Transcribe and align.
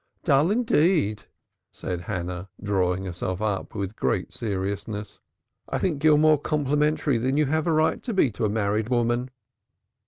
"Dull 0.23 0.49
indeed!" 0.49 1.25
said 1.71 2.01
Hannah, 2.01 2.49
drawing 2.59 3.05
herself 3.05 3.39
up 3.39 3.75
with 3.75 3.95
great 3.95 4.33
seriousness. 4.33 5.19
"I 5.69 5.77
think 5.77 6.03
you're 6.03 6.17
more 6.17 6.39
complimentary 6.39 7.19
than 7.19 7.37
you 7.37 7.45
have 7.45 7.67
a 7.67 7.71
right 7.71 8.01
to 8.01 8.11
be 8.11 8.31
to 8.31 8.45
a 8.45 8.49
married 8.49 8.89
woman." 8.89 9.29